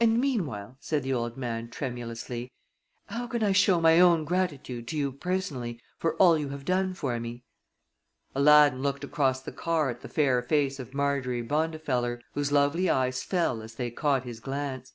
"And 0.00 0.20
meanwhile," 0.20 0.78
said 0.80 1.04
the 1.04 1.12
old 1.12 1.36
man, 1.36 1.70
tremulously, 1.70 2.50
"how 3.06 3.28
can 3.28 3.44
I 3.44 3.52
show 3.52 3.80
my 3.80 4.00
own 4.00 4.24
gratitude 4.24 4.88
to 4.88 4.96
you 4.96 5.12
personally 5.12 5.80
for 5.96 6.16
all 6.16 6.36
you 6.36 6.48
have 6.48 6.64
done 6.64 6.92
for 6.92 7.20
me?" 7.20 7.44
Aladdin 8.34 8.82
looked 8.82 9.04
across 9.04 9.42
the 9.42 9.52
car 9.52 9.90
at 9.90 10.00
the 10.00 10.08
fair 10.08 10.42
face 10.42 10.80
of 10.80 10.92
Marjorie 10.92 11.40
Bondifeller, 11.46 12.20
whose 12.32 12.50
lovely 12.50 12.90
eyes 12.90 13.22
fell 13.22 13.62
as 13.62 13.76
they 13.76 13.92
caught 13.92 14.24
his 14.24 14.40
glance. 14.40 14.94